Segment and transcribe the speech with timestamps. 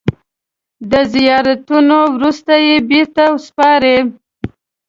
[0.91, 3.97] د زیارتونو وروسته یې بېرته سپاري.